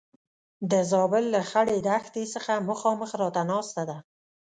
[0.71, 3.97] د زابل له خړې دښتې څخه مخامخ راته ناسته ده.